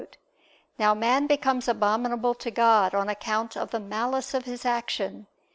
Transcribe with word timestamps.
Now 0.79 0.95
man 0.95 1.27
becomes 1.27 1.67
abominable 1.67 2.33
to 2.33 2.49
God 2.49 2.95
on 2.95 3.07
account 3.07 3.55
of 3.55 3.69
the 3.69 3.79
malice 3.79 4.33
of 4.33 4.45
his 4.45 4.65
action. 4.65 5.27